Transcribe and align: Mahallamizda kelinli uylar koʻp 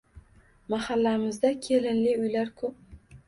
Mahallamizda 0.73 1.51
kelinli 1.67 2.17
uylar 2.25 2.51
koʻp 2.63 2.81